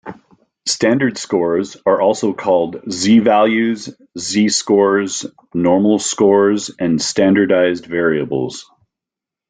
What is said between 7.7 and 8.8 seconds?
variables.